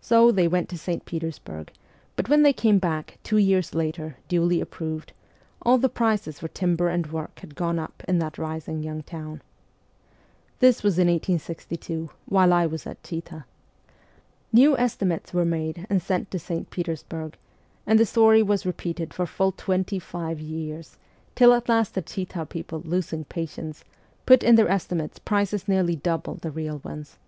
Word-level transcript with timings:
So 0.00 0.32
they 0.32 0.48
went 0.48 0.68
to 0.70 0.76
St. 0.76 1.04
Petersburg; 1.04 1.70
but 2.16 2.26
SIBERIA 2.26 2.42
213 2.42 2.42
when 2.42 2.42
they 2.42 2.52
came 2.52 2.78
back, 2.80 3.18
two 3.22 3.36
years 3.36 3.72
later, 3.72 4.16
duly 4.26 4.60
approved, 4.60 5.12
all 5.62 5.78
the 5.78 5.88
prices 5.88 6.40
for 6.40 6.48
timber 6.48 6.88
and 6.88 7.06
work 7.12 7.38
had 7.38 7.54
gone 7.54 7.78
up 7.78 8.02
in 8.08 8.18
that 8.18 8.36
rising 8.36 8.82
young 8.82 9.04
town. 9.04 9.42
This 10.58 10.82
was 10.82 10.98
in 10.98 11.06
1862, 11.06 12.10
while 12.26 12.52
I 12.52 12.66
was 12.66 12.84
at 12.84 13.00
Chita. 13.04 13.44
New 14.52 14.76
estimates 14.76 15.32
were 15.32 15.44
made 15.44 15.86
and 15.88 16.02
sent 16.02 16.32
to 16.32 16.40
St. 16.40 16.68
Petersburg, 16.70 17.36
and 17.86 17.96
the 18.00 18.06
story 18.06 18.42
was 18.42 18.66
repeated 18.66 19.14
for 19.14 19.24
full 19.24 19.52
twenty 19.52 20.00
five 20.00 20.40
years, 20.40 20.96
till 21.36 21.52
at 21.54 21.68
last 21.68 21.94
the 21.94 22.02
Chita 22.02 22.44
people, 22.46 22.82
losing 22.84 23.24
patience, 23.26 23.84
put 24.26 24.42
in 24.42 24.56
their 24.56 24.68
estimates 24.68 25.20
prices 25.20 25.68
nearly 25.68 25.94
double 25.94 26.34
the 26.42 26.50
real 26.50 26.80
ones. 26.82 27.18